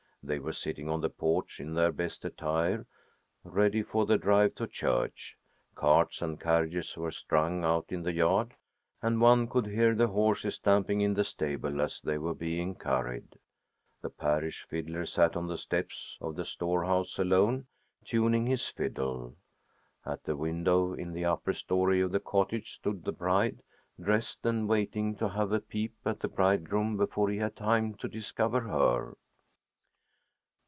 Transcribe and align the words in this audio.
They 0.23 0.37
were 0.37 0.53
sitting 0.53 0.87
on 0.87 1.01
the 1.01 1.09
porch 1.09 1.59
in 1.59 1.73
their 1.73 1.91
best 1.91 2.23
attire, 2.25 2.85
ready 3.43 3.81
for 3.81 4.05
the 4.05 4.19
drive 4.19 4.53
to 4.53 4.67
church. 4.67 5.35
Carts 5.73 6.21
and 6.21 6.39
carriages 6.39 6.95
were 6.95 7.09
strung 7.09 7.63
out 7.65 7.85
in 7.89 8.03
the 8.03 8.13
yard, 8.13 8.53
and 9.01 9.19
one 9.19 9.47
could 9.47 9.65
hear 9.65 9.95
the 9.95 10.09
horses 10.09 10.53
stamping 10.55 11.01
in 11.01 11.15
the 11.15 11.23
stable 11.23 11.81
as 11.81 11.99
they 11.99 12.19
were 12.19 12.35
being 12.35 12.75
curried. 12.75 13.39
The 14.03 14.11
parish 14.11 14.63
fiddler 14.69 15.07
sat 15.07 15.35
on 15.35 15.47
the 15.47 15.57
steps 15.57 16.19
of 16.21 16.35
the 16.35 16.45
storehouse 16.45 17.17
alone, 17.17 17.65
tuning 18.05 18.45
his 18.45 18.67
fiddle. 18.67 19.37
At 20.05 20.29
a 20.29 20.35
window 20.35 20.93
in 20.93 21.13
the 21.13 21.25
upper 21.25 21.51
story 21.53 21.99
of 21.99 22.11
the 22.11 22.19
cottage 22.19 22.73
stood 22.75 23.05
the 23.05 23.11
bride, 23.11 23.63
dressed 23.99 24.45
and 24.45 24.69
waiting 24.69 25.15
to 25.15 25.29
have 25.29 25.51
a 25.51 25.59
peep 25.59 25.95
at 26.05 26.19
the 26.19 26.29
bridegroom 26.29 26.95
before 26.95 27.27
he 27.31 27.37
had 27.37 27.55
time 27.55 27.95
to 27.95 28.07
discover 28.07 28.61
her. 28.61 29.15